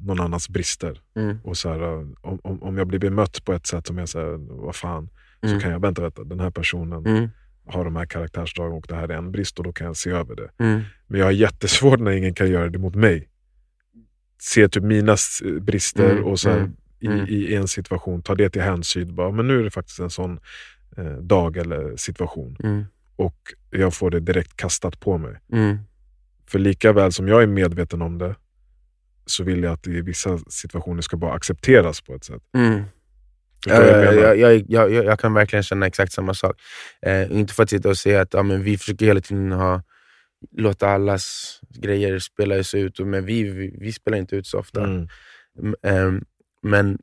[0.00, 1.00] någon annans brister.
[1.16, 3.98] mm, Och så här, eh, om, om, om jag blir bemött på ett sätt som
[3.98, 5.08] jag säger, vad fan,
[5.42, 5.54] Mm.
[5.54, 7.28] så kan jag, vänta, vänta, den här personen mm,
[7.66, 10.10] har de här karaktärsdragen och det här är en brist och då kan jag se
[10.10, 10.50] över det.
[10.58, 13.28] mm, Men jag har jättesvårt när ingen kan göra det mot mig.
[14.40, 15.16] Se typ mina
[15.60, 16.70] brister Mm, och så här,
[17.02, 17.28] mm, mm.
[17.28, 19.14] i, i en situation, ta det till hänsyn.
[19.14, 20.40] Bara, men nu är det faktiskt en sån
[20.96, 22.56] eh, dag eller situation.
[22.62, 22.84] mm,
[23.16, 23.36] Och
[23.70, 25.40] jag får det direkt kastat på mig.
[25.52, 25.78] mm.
[26.48, 28.34] För lika väl som jag är medveten om det,
[29.26, 32.42] så vill jag att det i vissa situationer ska bara accepteras på ett sätt.
[32.54, 32.82] Mm.
[33.66, 36.60] Jag Eh, jag, jag, jag, jag kan verkligen känna exakt samma sak.
[37.02, 39.82] Eh, inte för att sitta och säga att ja, men vi försöker hela tiden ha
[40.56, 44.84] låta allas grejer spelas ut, men vi, vi, vi spelar inte ut så ofta.
[44.84, 45.08] Mm.
[45.82, 46.24] Ehm,
[46.66, 46.98] Men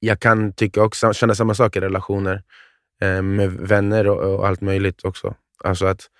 [0.00, 2.42] jag kan tycka också, känna samma sak i relationer
[3.02, 5.34] eh, med vänner och, och allt möjligt också.
[5.64, 6.10] Alltså att,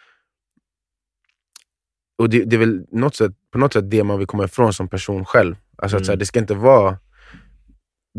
[2.19, 4.73] och det, det är väl något sätt, på något sätt det man vill komma ifrån
[4.73, 5.57] som person själv.
[5.79, 6.19] Alltså att, så här, Mm.
[6.19, 6.99] det ska inte vara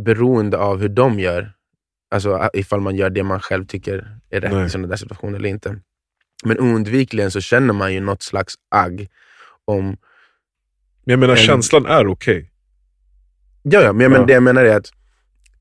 [0.06, 1.54] beroende av hur de gör,
[2.12, 4.66] alltså ifall man gör det man själv tycker är rätt Nej.
[4.66, 5.80] i sådana där situationer eller inte.
[6.46, 9.10] Men oundvikligen så känner man ju något slags agg
[9.66, 9.98] om Men
[11.14, 12.51] jag menar, En- känslan är okej.
[13.64, 14.18] Ja, ja men, jag Ja.
[14.18, 14.90] men det jag menar är att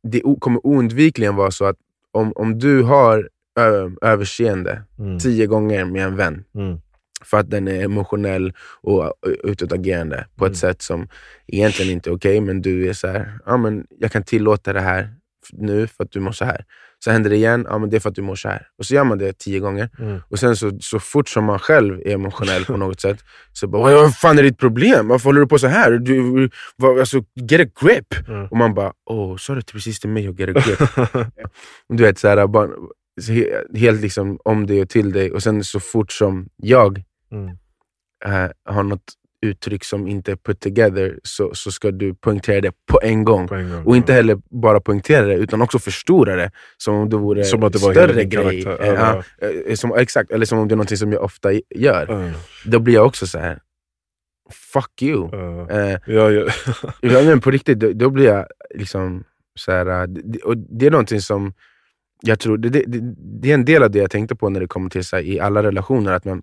[0.03, 1.77] det kommer oundvikligen vara så att
[2.13, 5.19] om, om du har ö, överseende Mm.
[5.19, 6.79] tio gånger med en vän Mm.
[7.25, 9.13] för att den är emotionell och
[9.45, 10.53] utåtagerande på Mm.
[10.53, 11.09] ett sätt som
[11.47, 14.81] egentligen inte är okej, men du är så här, ja, men jag kan tillåta det
[14.81, 15.09] här
[15.53, 16.65] nu för att du mår så här.
[17.05, 18.67] Så händer det igen, ja, men det är för att du mår så här.
[18.79, 19.91] Och så gör man det tio gånger.
[19.99, 20.21] Mm.
[20.29, 23.95] Och sen så, så fort som man själv är emotionell på något sätt, så bara
[23.95, 25.09] vad fan är ditt problem?
[25.09, 25.91] Varför håller du på så här?
[25.93, 28.29] Du, vad, alltså, get a grip!
[28.29, 28.47] Mm.
[28.47, 31.09] Och man bara, åh, sa du precis till mig att get a grip?
[31.89, 32.69] du vet, så här, bara,
[33.75, 35.33] helt liksom om dig och till dig.
[35.33, 37.49] Och sen så fort som jag Mm.
[38.25, 42.73] eh, har något uttryck som inte är put together, så, så ska du poängtera det
[42.87, 43.49] på en gång.
[43.49, 43.85] På en gång.
[43.87, 47.63] Och inte heller bara poängtera det, utan också förstora det som om det vore Som
[47.63, 48.67] att det var större grej.
[48.67, 51.49] Eh, Ja, ja, eh, som, exakt, eller som om det är något som jag ofta
[51.75, 52.33] gör.
[52.65, 53.59] Då blir jag också så här.
[54.73, 55.29] fuck you.
[55.33, 55.71] Ja.
[55.71, 55.99] Eh,
[57.01, 59.25] Ja, men på riktigt, då, då blir jag liksom
[59.55, 61.53] så här, det, och det är någonting som
[62.23, 64.61] jag tror, det, det, det, det är en del av det jag tänkte på när
[64.61, 66.43] det kommer till så här, i alla relationer, att man,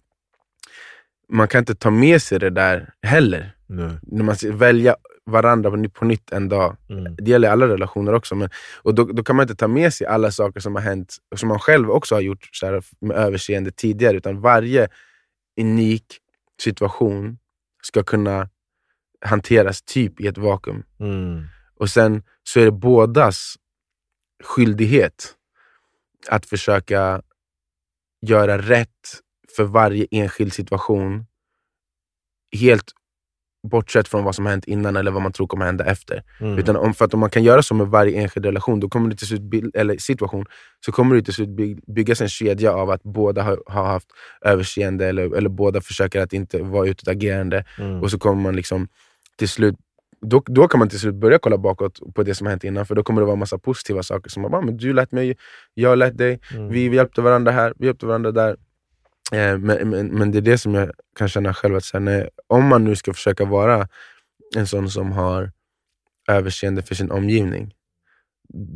[1.32, 3.56] man kan inte ta med sig det där heller.
[3.68, 4.00] Nej.
[4.02, 6.78] När man ska välja varandra på, ny- på nytt en dag.
[6.90, 7.16] Mm.
[7.16, 8.36] Det gäller alla relationer också.
[8.36, 8.50] Men,
[8.82, 11.50] och då, då kan man inte ta med sig alla saker som har hänt, som
[11.50, 14.88] man själv också har gjort så här, med överseende tidigare, utan varje
[15.60, 16.06] unik
[16.62, 17.38] situation
[17.84, 18.50] ska kunna
[19.26, 20.84] hanteras typ i ett vakuum.
[21.00, 21.48] Mm.
[21.76, 23.56] Och sen så är det bådas
[24.44, 25.34] skyldighet
[26.30, 27.22] att försöka
[28.22, 29.22] göra rätt
[29.58, 31.26] för varje enskild situation.
[32.60, 32.92] Helt
[33.72, 36.24] bortsett från vad som har hänt innan eller vad man tror kommer hända efter.
[36.40, 36.58] Mm.
[36.58, 39.10] Utan om, för att om man kan göra så med varje enskild relation, då kommer
[39.10, 39.42] det till slut,
[39.76, 40.46] eller situation,
[40.86, 44.08] så kommer det till slut by- byggas en kedja av att båda har, har haft
[44.42, 47.66] överseende eller, eller båda försöker att inte vara utåtagerande.
[47.80, 48.02] Mm.
[48.02, 48.88] Och så kommer man liksom
[49.38, 49.76] till slut
[50.22, 52.86] då, då kan man till slut börja kolla bakåt på det som har hänt innan,
[52.86, 54.30] för då kommer det vara massa positiva saker.
[54.30, 55.38] som man bara, men Du lät mig,
[55.74, 56.70] jag lärt dig, Mm.
[56.70, 58.58] vi, vi hjälpte varandra här, vi hjälpte varandra där.
[59.32, 62.06] Eh, men, men, men det är det som jag kan känna själv, att så här,
[62.06, 63.88] när, om man nu ska försöka vara
[64.56, 65.52] en sån som har
[66.28, 67.74] överseende för sin omgivning,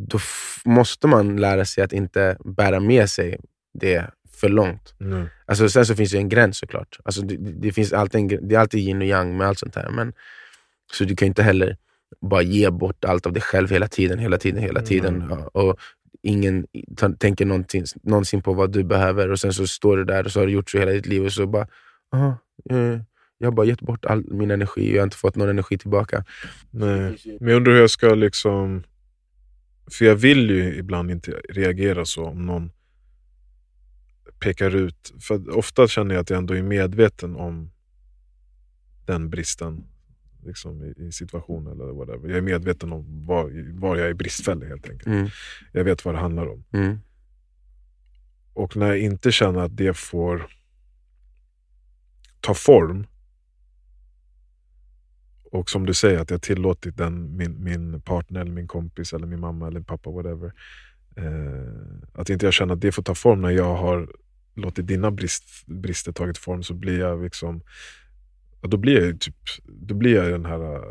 [0.08, 0.20] då
[0.66, 3.40] måste man lära sig att inte bära med sig
[3.74, 4.94] det för långt.
[5.02, 5.28] Mm.
[5.46, 7.00] Alltså, sen så finns det en gräns såklart.
[7.04, 9.76] Alltså, det, det, finns alltid en, det är alltid yin och yang med allt sånt
[9.76, 9.90] här.
[9.90, 10.14] Men,
[10.94, 11.78] så du kan inte heller
[12.22, 15.16] bara ge bort allt av dig själv hela tiden, hela tiden, hela tiden.
[15.16, 15.30] Mm.
[15.30, 15.80] Ja, och
[16.24, 16.66] ingen
[17.20, 20.40] tänker någonting, någonsin på vad du behöver och sen så står du där och så
[20.40, 21.68] har du gjort så hela ditt liv och så bara,
[22.14, 22.38] aha,
[22.70, 23.02] eh,
[23.38, 25.78] jag har bara gett bort all min energi och jag har inte fått någon energi
[25.78, 26.26] tillbaka.
[26.72, 27.18] Nej.
[27.40, 28.84] Men jag undrar hur jag ska liksom...
[29.92, 32.72] För jag vill ju ibland inte reagera så om någon
[34.40, 35.14] pekar ut.
[35.20, 37.72] För ofta känner jag att jag ändå är medveten om
[39.06, 39.84] den bristen
[40.44, 42.30] liksom, i, i situationen eller whatever.
[42.30, 45.08] Jag är medveten om var, var jag är bristfällig helt enkelt.
[45.08, 45.28] Mm,
[45.72, 46.64] Jag vet vad det handlar om.
[46.74, 47.00] mm,
[48.54, 50.48] Och när jag inte känner att det får
[52.40, 53.08] ta form.
[55.44, 59.28] Och som du säger, att jag tillåtit den, min, min partner, eller min kompis, eller
[59.28, 60.54] min mamma eller pappa, whatever.
[61.16, 64.10] Eh, att inte jag känner att det får ta form när jag har
[64.56, 67.62] låtit dina brist, brister tagit form så blir jag liksom
[68.70, 70.82] då blir jag typ, då blir jag den här eh,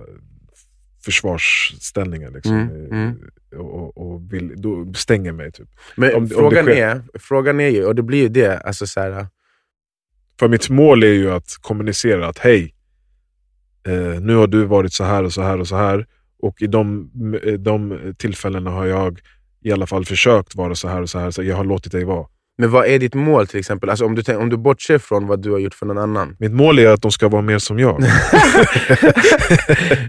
[1.05, 2.55] försvarsställningen liksom.
[2.55, 3.19] Mm, mm.
[3.57, 5.69] Och, och, vill, då stänger mig typ.
[5.97, 8.87] Men Om om frågan, sker- är, frågan är ju, och det blir ju det, alltså
[8.87, 9.27] så här,
[10.39, 12.75] För mitt mål är ju att kommunicera att hej,
[13.87, 16.07] eh, nu har du varit så här och så här och så här.
[16.43, 17.11] Och i de,
[17.45, 19.21] eh, de tillfällena har jag
[19.63, 21.31] i alla fall försökt vara så här och så här.
[21.31, 22.27] Så jag har låtit dig vara.
[22.61, 23.91] Men vad är ditt mål till exempel?
[23.91, 26.37] Alltså om, du, om du bortser från vad du har gjort för någon annan.
[26.39, 28.01] Mitt mål är att de ska vara mer som jag.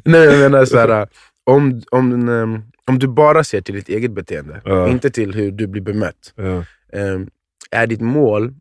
[0.06, 1.08] Nej jag menar så här,
[1.44, 4.90] om, om, ehm, om du bara ser till ditt eget beteende, Ja.
[4.90, 6.34] inte till hur du blir bemött.
[6.36, 6.64] Ja.
[6.94, 7.30] ehm,
[7.72, 8.54] är ditt mål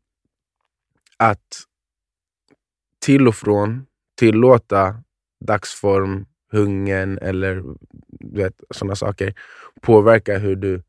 [1.17, 1.63] att
[3.05, 3.87] till och från
[4.19, 4.95] tillåta
[5.45, 7.63] dagsform, hungern eller
[8.71, 9.35] sådana saker
[9.81, 10.83] påverka hur du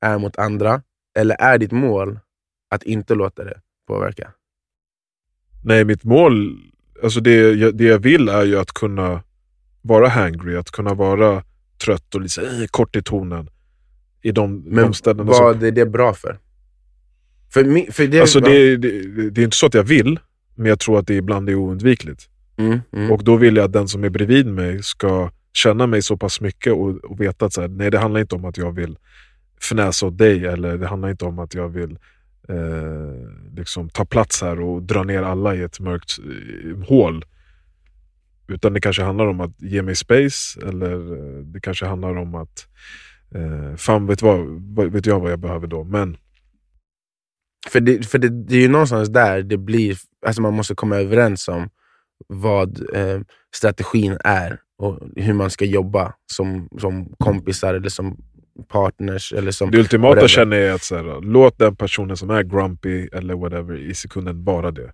[0.00, 0.82] är mot andra?
[1.18, 2.18] Eller är ditt mål
[2.70, 4.30] att inte låta det påverka?
[5.64, 6.56] Nej, mitt mål,
[7.02, 9.22] alltså det, jag- det jag vill är ju att kunna
[9.82, 11.44] vara hangry, att kunna vara
[11.84, 13.50] trött och lite eh, kort i tonen.
[14.22, 16.38] I de, Men de ställena som vad är det bra för?
[17.50, 20.18] För, mi, för det, Alltså det, det, det är inte så att jag vill,
[20.54, 22.28] men jag tror att det ibland är oundvikligt.
[22.56, 23.10] Mm, mm.
[23.10, 26.40] Och då vill jag att den som är bredvid mig ska känna mig så pass
[26.40, 28.98] mycket och, och veta att så här, nej, det handlar inte om att jag vill
[29.60, 31.98] fnäsa åt dig eller det handlar inte om att jag vill
[32.50, 33.14] eh,
[33.56, 37.24] liksom ta plats här och dra ner alla i ett mörkt eh, hål.
[38.48, 42.34] Utan det kanske handlar om att ge mig space eller eh, det kanske handlar om
[42.34, 42.66] att
[43.34, 45.84] eh, fan vet, vad- vet jag vad jag behöver då.
[45.84, 46.16] Men
[47.68, 50.96] För, det, för det, det är ju någonstans där det blir, alltså man måste komma
[50.96, 51.68] överens om
[52.28, 53.20] vad eh,
[53.54, 58.16] strategin är och hur man ska jobba som, som kompisar eller som
[58.68, 59.32] partners.
[59.32, 60.28] Eller som Det ultimata whatever.
[60.28, 63.94] känner jag är att så här, låt den personen som är grumpy eller whatever i
[63.94, 64.92] sekunden vara det.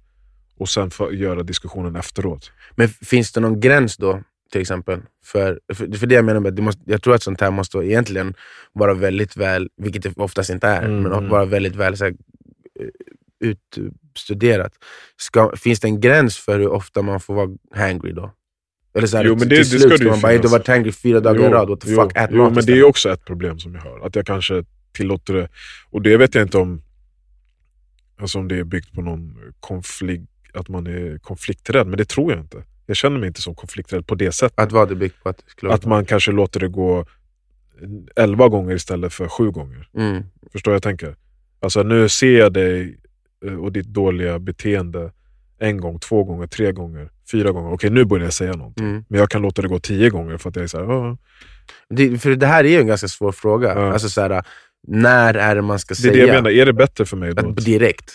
[0.58, 2.52] Och sen få göra diskussionen efteråt.
[2.76, 5.00] Men finns det någon gräns då, till exempel?
[5.24, 7.50] För, för, för det jag menar med att det måste, jag tror att sånt här
[7.50, 8.34] måste egentligen
[8.72, 11.28] vara väldigt väl, vilket det oftast inte är, Mm, men mm.
[11.28, 12.14] vara väldigt väl så här,
[12.80, 12.88] eh,
[13.40, 14.72] utstuderat.
[15.16, 18.32] Ska, finns det en gräns för hur ofta man får vara hangry då?
[18.96, 20.66] Eller så här, Jo, men till det- det slut ska man bara, du har varit
[20.68, 22.82] hangry fyra dagar i rad, what the jo, fuck, ät jo, mat men det är
[22.84, 24.06] också ett problem som jag har.
[24.06, 25.48] Att jag kanske tillåter det.
[25.90, 26.82] Och det vet jag inte om,
[28.20, 31.86] alltså om det är byggt på någon konflikt, att man är konflikträdd.
[31.86, 32.64] Men det tror jag inte.
[32.86, 34.60] Jag känner mig inte som konflikträdd på det sättet.
[34.60, 37.04] Att vad det byggt på att Att man kanske låter det gå
[38.16, 39.88] elva gånger istället för sju gånger.
[39.96, 40.22] mm.
[40.52, 41.16] Förstår jag tänker?
[41.60, 42.98] Alltså nu ser jag dig
[43.46, 45.12] eh, och ditt dåliga beteende
[45.58, 47.72] en gång, två gånger, tre gånger, fyra gånger.
[47.72, 48.86] Okej, nu börjar jag säga någonting.
[48.86, 49.04] Mm.
[49.08, 51.16] Men jag kan låta det gå tio gånger för att jag är såhär.
[51.88, 53.68] Det, för det här är ju en ganska svår fråga.
[53.74, 53.92] Ja.
[53.92, 54.44] Alltså så här,
[54.88, 56.12] när är det man ska det är säga?
[56.12, 56.50] det jag menar.
[56.50, 57.48] Är det bättre för mig då?
[57.48, 58.12] Att, direkt.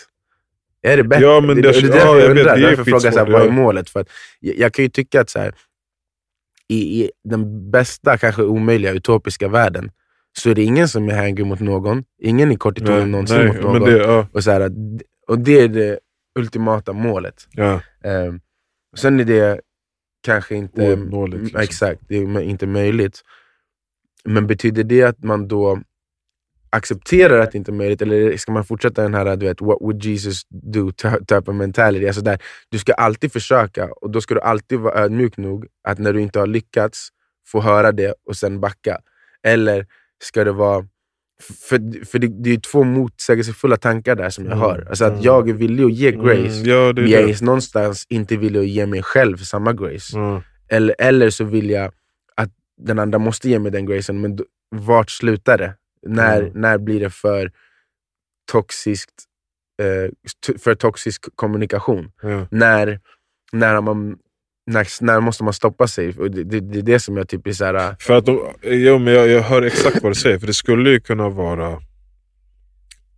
[0.82, 1.24] Är det bättre?
[1.24, 2.56] Ja, men det, det- det, är ja, därför jag jag vet, undrar.
[2.56, 3.52] är Därför frågar jag vad är ja.
[3.52, 3.90] målet?
[3.90, 4.08] För att
[4.40, 5.54] jag, jag kan ju tycka att så här,
[6.68, 9.90] i, i den bästa, kanske omöjliga, utopiska världen
[10.38, 12.04] så är det ingen som är hangry mot någon.
[12.22, 13.80] Ingen är kort i tonen någonsin nej, mot någon.
[13.84, 14.72] det, ja, och, så här,
[15.28, 15.98] och det är det
[16.38, 17.48] ultimata målet.
[17.50, 17.72] ja.
[18.04, 18.32] Eh,
[18.96, 19.60] sen är det
[20.22, 20.92] kanske inte...
[20.92, 21.60] Ouppnåeligt, liksom.
[21.60, 23.22] Exakt, det är inte möjligt.
[24.24, 25.82] Men betyder det att man då
[26.70, 29.78] accepterar att det inte är möjligt, eller ska man fortsätta den här du vet, what
[29.80, 32.06] would Jesus do type of mentality?
[32.06, 35.98] Alltså där, du ska alltid försöka, och då ska du alltid vara ödmjuk nog att
[35.98, 37.08] när du inte har lyckats,
[37.46, 38.98] få höra det och sen backa.
[39.42, 39.86] Eller
[40.22, 40.86] ska det vara...
[41.42, 44.86] För, för det, det är ju två motsägelsefulla tankar där som jag Mm, hör.
[44.88, 45.22] Alltså att mm.
[45.24, 48.66] jag är villig att ge grace, Mm, ja, men jag är någonstans inte villig att
[48.68, 50.18] ge mig själv samma grace.
[50.18, 50.42] Ja.
[50.68, 51.92] Eller, eller så vill jag
[52.36, 55.74] att den andra måste ge mig den gracen, men då, vart slutar det?
[56.06, 56.52] När, Mm.
[56.60, 57.50] när blir det för
[58.52, 59.24] toxiskt,
[59.82, 60.10] eh,
[60.58, 62.12] för toxisk kommunikation?
[62.50, 63.00] När,
[63.52, 64.18] när, har man,
[64.66, 66.18] när, när måste man stoppa sig?
[66.18, 68.40] Och det, det, det är det som jag typ är så här, För att de,
[68.62, 71.80] jo, men jag, jag hör exakt vad du säger, för det skulle ju kunna vara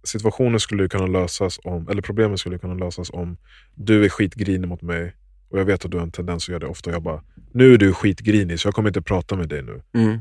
[0.04, 3.36] Situationen skulle ju kunna lösas om, eller problemet skulle kunna lösas om
[3.74, 5.14] du är skitgrinig mot mig
[5.48, 7.22] och jag vet att du har en tendens att göra det ofta och jag bara
[7.52, 10.18] Nu är du skitgrinig så jag kommer inte prata med dig nu mm,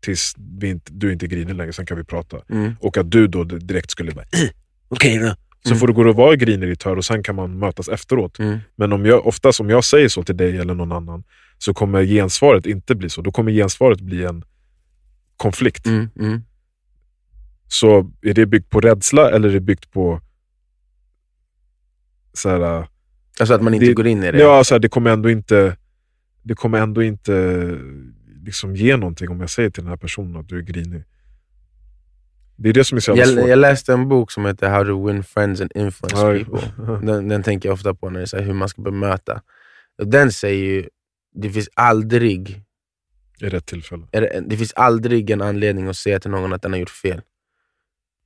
[0.00, 2.36] tills vi inte, du inte är grinig längre, sen kan vi prata.
[2.50, 4.50] mm, Och att du då direkt skulle bara "Eh,
[4.88, 5.34] okej då.
[5.66, 5.78] Så Mm.
[5.80, 6.36] får du gå och vara i
[6.84, 8.38] hör och sen kan man mötas efteråt.
[8.38, 11.24] mm, Men om jag, oftast om jag säger så till dig eller någon annan
[11.58, 13.20] så kommer gensvaret inte bli så.
[13.22, 14.44] Då kommer gensvaret bli en
[15.36, 15.86] konflikt.
[15.86, 16.42] mm, mm.
[17.68, 20.20] Så är det byggt på rädsla eller är det byggt på
[22.32, 22.86] så här, äh,
[23.40, 24.38] Alltså att man inte Det- går in i det.
[24.38, 25.76] ja, så här, det kommer ändå inte
[26.42, 27.32] det kommer ändå inte
[28.44, 31.02] liksom ge någonting om jag säger till den här personen att du är grinig.
[32.56, 33.48] Det är det som är så jävla jag, svårt.
[33.48, 37.06] jag läste en bok som heter How to win friends and influence Ja, people.
[37.12, 39.42] Den, den tänker jag ofta på när det är hur man ska bemöta.
[39.98, 40.88] Och den säger ju,
[41.34, 42.62] det finns aldrig
[43.40, 44.02] I rätt tillfälle.
[44.12, 46.90] är det, det finns aldrig en anledning att säga till någon att den har gjort
[46.90, 47.20] fel.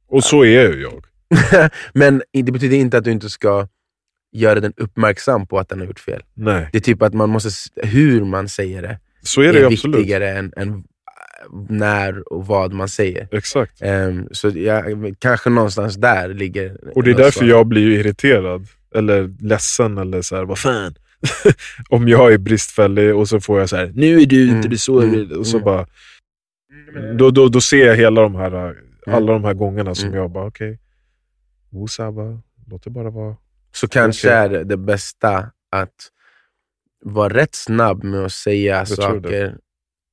[0.08, 1.04] Och så är ju jag.
[1.94, 3.68] Men det betyder inte att du inte ska
[4.32, 6.22] göra den uppmärksam på att den har gjort fel.
[6.34, 9.66] Nej, Det är typ att man måste, hur man säger det så är är, det
[9.66, 9.96] absolut.
[10.00, 10.80] viktigare än, än äh,
[11.68, 13.28] när och vad man säger.
[13.32, 13.82] Exakt.
[13.82, 17.48] Ehm, så jag, kanske någonstans där ligger Och det är därför svar.
[17.48, 20.94] jag blir ju irriterad, eller ledsen, eller så här, vad fan.
[21.88, 24.78] Om jag är bristfällig och så får jag så här, nu är du inte Mm,
[24.78, 25.64] så, mm, och så mm.
[25.64, 25.86] bara,
[27.18, 28.76] då, då, då ser jag hela de här,
[29.06, 30.20] alla de här gångerna som Mm.
[30.20, 30.78] jag bara, okej,
[31.72, 32.12] okay.
[32.12, 33.36] bara, låt det bara vara.
[33.72, 34.38] Så kanske Okej.
[34.38, 35.94] är det, det bästa att
[37.04, 39.28] vara rätt snabb med att säga tror det.
[39.28, 39.56] saker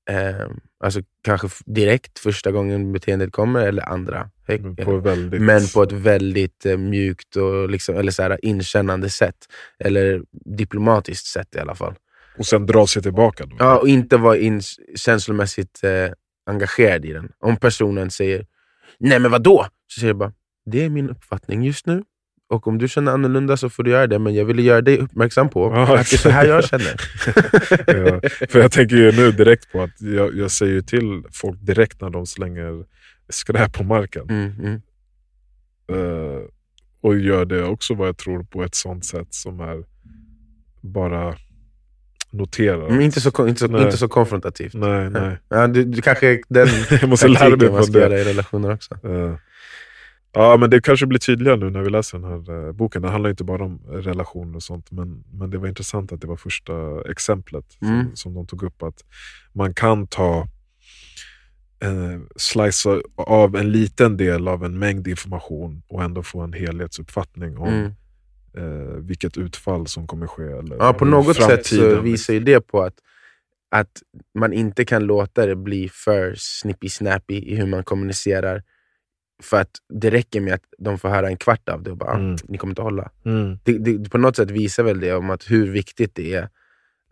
[0.07, 0.47] eh,
[0.79, 4.29] alltså kanske direkt första gången beteendet kommer, eller andra.
[4.47, 5.41] Men På väldigt...
[5.41, 9.35] Men på ett väldigt eh, mjukt och liksom, eller så här, inkännande sätt.
[9.79, 11.95] Eller diplomatiskt sätt i alla fall.
[12.37, 13.45] Och sen dra sig tillbaka.
[13.45, 13.55] Då.
[13.59, 14.61] Ja, och inte vara in,
[14.95, 16.11] känslomässigt eh,
[16.45, 17.31] engagerad i den.
[17.39, 18.45] Om personen säger
[18.99, 19.65] Nej men vadå?
[19.87, 20.33] Så säger jag bara,
[20.65, 22.03] det är min uppfattning just nu.
[22.49, 24.97] Och om du känner annorlunda så får du göra det, men jag ville göra dig
[24.97, 26.95] uppmärksam på Ja, att det är så här jag känner.
[27.87, 32.01] Ja, för jag tänker ju nu direkt på att jag, jag säger till folk direkt
[32.01, 32.85] när de slänger
[33.29, 34.29] skräp på marken.
[34.29, 34.81] Mm, mm.
[35.91, 36.41] Eh,
[37.01, 39.83] och gör det också vad jag tror på ett sånt sätt som är
[40.81, 41.35] bara
[42.31, 42.89] noterar.
[42.89, 43.83] Men inte, så, inte, så, Nej.
[43.83, 44.73] inte så konfrontativt.
[44.73, 45.37] Nej, nej.
[45.49, 46.67] Ja, du, du kanske den
[47.01, 48.21] Jag måste lära mig på ska det.
[48.21, 48.93] i relationer också.
[49.03, 49.35] Eh,
[50.37, 53.01] Ja, men det kanske blir tydligare nu när vi läser den här eh, boken.
[53.01, 56.27] Det handlar inte bara om relationer och sånt, men, men det var intressant att det
[56.27, 56.73] var första
[57.11, 58.05] exemplet Mm.
[58.05, 58.83] som, som de tog upp.
[58.83, 59.03] Att
[59.53, 60.47] man kan ta
[61.83, 67.57] eh, slice av en liten del av en mängd information och ändå få en helhetsuppfattning
[67.57, 67.91] om Mm.
[68.57, 70.43] eh, vilket utfall som kommer ske.
[70.43, 72.93] Eller Ja, på något sätt så visar ju det på att,
[73.71, 73.91] att
[74.39, 78.63] man inte kan låta det bli för snippy-snappy i hur man kommunicerar.
[79.43, 82.13] För att det räcker med att de får höra en kvart av det och bara,
[82.13, 82.33] Mm.
[82.33, 83.11] ah, ni kommer inte hålla.
[83.25, 83.59] Mm.
[83.63, 86.49] Det, det, på något sätt visar väl det om att hur viktigt det är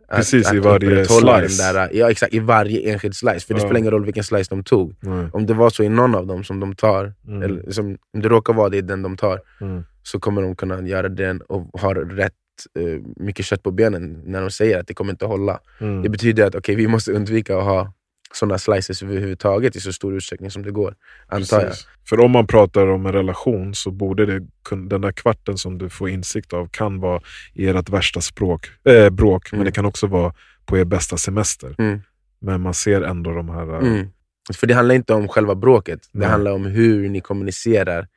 [0.08, 1.62] att, Precis, i att varje upprätthålla slice.
[1.62, 3.46] Den där, ja, exakt, i varje enskild slice.
[3.46, 3.66] För det Ja.
[3.66, 4.96] spelar ingen roll vilken slice de tog.
[5.00, 5.28] Nej.
[5.32, 7.42] Om det var så i någon av dem som de tar, Mm.
[7.42, 9.82] eller som, om det råkar vara det i den de tar, Mm.
[10.02, 12.32] så kommer de kunna göra den och ha rätt
[12.78, 15.60] eh, mycket kött på benen när de säger att det kommer inte hålla.
[15.80, 16.02] Mm.
[16.02, 17.92] Det betyder att okej, vi måste undvika att ha
[18.36, 20.94] sådana slices överhuvudtaget i så stor utsträckning som det går.
[21.28, 21.72] Antar jag.
[22.08, 24.46] För om man pratar om en relation så borde det,
[24.88, 27.20] den där kvarten som du får insikt av kan vara
[27.54, 29.64] i ert värsta språk, äh, bråk, men Mm.
[29.64, 30.32] det kan också vara
[30.66, 31.74] på er bästa semester.
[31.78, 32.00] Mm.
[32.40, 33.74] Men man ser ändå de här...
[33.74, 34.06] äh, Mm.
[34.54, 36.28] För det handlar inte om själva bråket, det Nej.
[36.28, 38.08] handlar om hur ni kommunicerar.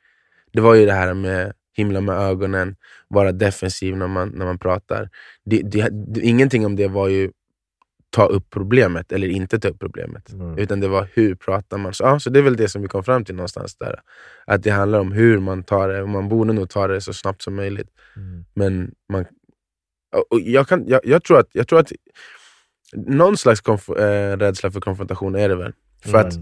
[0.52, 2.76] Det var ju det här med himla med ögonen,
[3.08, 5.08] vara defensiv när man, när man pratar.
[5.44, 7.30] Det, det, det, ingenting om det var ju
[8.10, 10.32] ta upp problemet eller inte ta upp problemet.
[10.32, 10.58] Mm.
[10.58, 11.94] Utan det var hur pratar man.
[11.94, 14.00] Så, ja, så det är väl det som vi kom fram till någonstans där.
[14.46, 17.42] Att det handlar om hur man tar det, man borde nog ta det så snabbt
[17.42, 17.88] som möjligt.
[18.16, 18.44] Mm.
[18.54, 19.24] Men man,
[20.30, 21.92] och jag, kan, jag, jag, tror att, jag tror att
[22.92, 25.72] någon slags konf- eh, rädsla för konfrontation är det väl.
[26.04, 26.26] För Mm.
[26.26, 26.34] att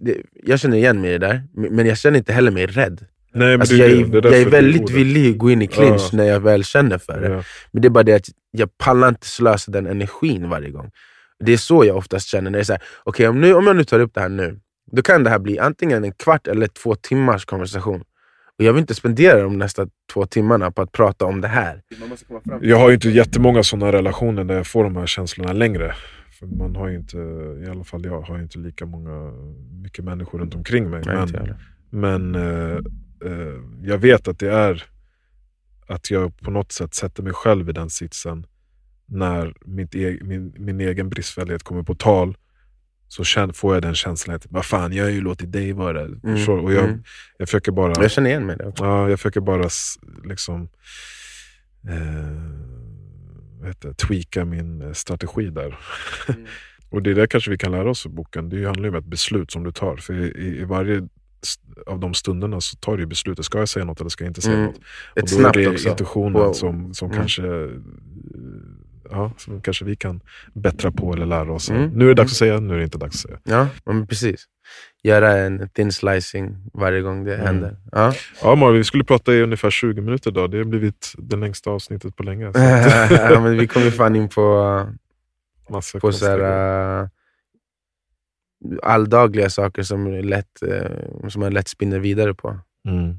[0.00, 3.06] det, Jag känner igen mig i det där, men jag känner inte heller mig rädd.
[3.34, 6.16] Nej, Alltså jag, är jag är väldigt villig att gå in i clinch Ja.
[6.16, 7.28] när jag väl känner för det.
[7.28, 7.42] Ja.
[7.70, 10.90] Men det är bara det att jag pallar inte slösa den energin varje gång.
[11.42, 12.50] Det är så jag oftast känner.
[12.50, 14.28] när det är så här, Okej, om, nu, om jag nu tar upp det här
[14.28, 14.60] nu,
[14.92, 18.00] då kan det här bli antingen en kvart eller två timmars konversation.
[18.58, 21.82] Och Jag vill inte spendera de nästa två timmarna på att prata om det här.
[22.60, 25.94] Jag har ju inte jättemånga sådana relationer där jag får de här känslorna längre.
[26.38, 27.16] För man har ju inte,
[27.66, 29.32] i alla fall jag, har ju inte lika många,
[29.82, 31.02] mycket människor runt omkring mig.
[31.06, 31.54] Nej, men.
[31.90, 32.76] Men eh,
[33.24, 34.84] eh, jag vet att det är
[35.86, 38.46] att jag på något sätt sätter mig själv i den sitsen
[39.12, 42.36] när mitt e min, min egen bristfällighet kommer på tal.
[43.08, 46.20] Så får jag den känslan att vad fan, jag har ju låtit dig vara Mm,
[46.22, 46.62] förstår du?
[46.62, 47.02] Och jag, mm.
[47.38, 48.72] jag försöker bara Jag känner igen mig det.
[48.78, 49.68] Ja, jag försöker bara
[50.24, 50.68] liksom
[51.88, 55.78] eh, heter det, tweaka min eh, strategi där.
[56.28, 56.46] Mm.
[56.90, 58.48] och det där kanske vi kan lära oss i boken.
[58.48, 59.96] Det handlar ju om ett beslut som du tar.
[59.96, 61.08] För i, i varje
[61.86, 63.44] av de stunderna så tar du beslutet.
[63.44, 64.66] Ska jag säga något eller ska jag inte säga Mm.
[64.66, 64.76] något?
[65.16, 65.88] Ett och då snabbt är det också.
[65.88, 66.52] intuitionen Wow.
[66.52, 67.18] som, som Mm.
[67.18, 67.42] kanske
[69.12, 70.20] Ja, som kanske vi kan
[70.54, 71.70] bättra på eller lära oss.
[71.70, 71.90] Mm.
[71.90, 73.38] Nu är det dags att säga, nu är det inte dags att säga.
[73.44, 74.44] Ja, men precis.
[75.02, 77.46] Göra en thin slicing varje gång det Mm.
[77.46, 77.76] händer.
[77.92, 78.12] Ja.
[78.42, 80.50] Ja Marvin, vi skulle prata i ungefär 20 minuter idag.
[80.50, 82.52] Det har blivit det längsta avsnittet på länge.
[82.52, 82.58] Så
[83.14, 84.86] ja, men vi kommer fan in på,
[85.70, 86.40] massa på så här,
[87.02, 87.08] uh,
[88.82, 92.58] alldagliga saker som, är lätt, eh, som man lätt spinner vidare på.
[92.88, 93.16] Mm.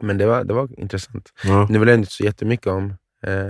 [0.00, 1.32] Men det var, det var intressant.
[1.44, 1.66] Ja.
[1.70, 2.94] Nu vill jag inte så jättemycket om
[3.26, 3.48] eh,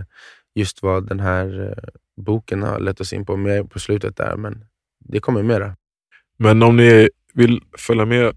[0.55, 4.37] just vad den här eh, boken har lett oss in på mer på slutet där,
[4.37, 4.65] men
[4.99, 5.77] det kommer mera.
[6.37, 8.37] Men om ni vill följa med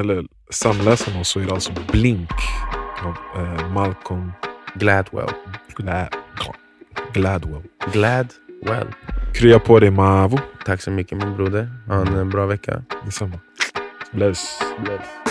[0.00, 2.30] eller samläsa med oss så är det alltså Blink
[3.04, 4.32] av eh, Malcolm
[4.74, 5.30] Gladwell.
[5.76, 6.08] Gla
[7.12, 7.62] Gladwell.
[7.92, 8.32] Glad
[8.62, 8.88] well.
[9.34, 10.38] Krya på dig Mavo.
[10.64, 11.70] Tack så mycket min broder.
[11.86, 12.82] Ha en eh, bra vecka.
[13.04, 13.38] Detsamma.
[14.12, 14.58] Bless.
[14.84, 15.21] Bless.